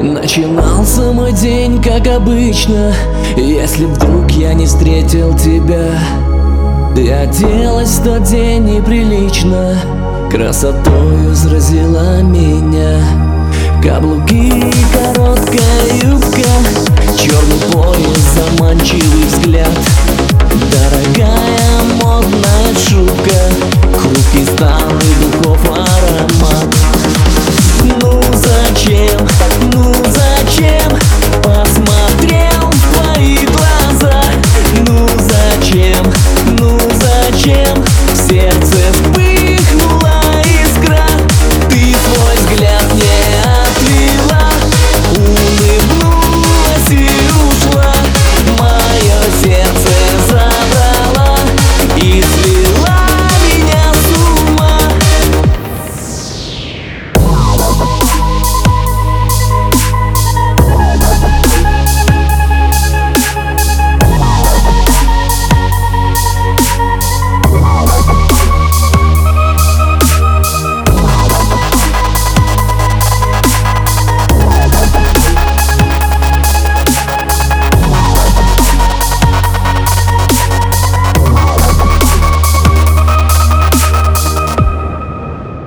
[0.00, 2.92] Начинался мой день, как обычно.
[3.36, 5.98] Если вдруг я не встретил тебя
[6.94, 9.74] Ты оделась в тот день неприлично.
[10.30, 13.00] Красотою заразила меня.
[13.82, 14.52] Каблуки,
[14.92, 16.48] короткая юбка
[17.18, 19.70] Черный пояс, заманчивый взгляд.
[20.72, 23.32] Дорогая модная шутка
[23.96, 26.74] Хрупкий старый духов аромат.
[27.82, 29.26] Ну зачем,
[30.46, 31.15] зачем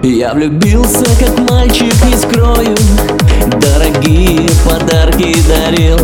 [0.10, 2.76] Я влюбился, как мальчик, не скрою.
[3.62, 6.00] Дорогие подарки дарил.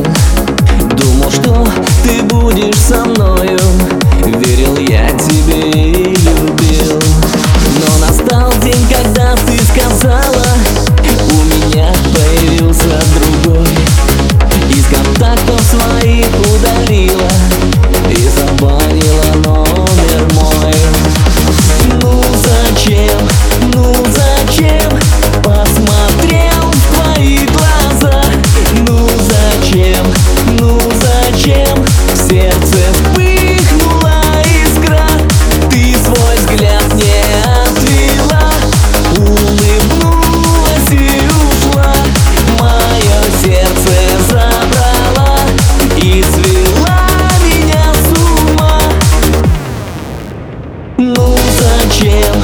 [0.95, 1.67] Думал, что
[2.03, 3.59] ты будешь со мною.
[4.23, 7.01] Верил я тебе и любил.
[7.79, 10.45] Но настал день, когда ты сказала
[11.31, 13.01] У меня появился
[13.43, 13.67] другой
[14.69, 17.54] Из контактов своих удалила.
[51.90, 52.34] chill.